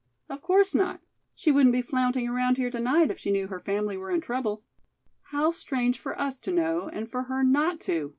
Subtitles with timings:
[0.29, 0.99] "Of course not.
[1.35, 4.19] She wouldn't be flaunting around here to night if she knew her family were in
[4.19, 4.63] trouble."
[5.29, 8.09] "How strange for us to know and for her not to!"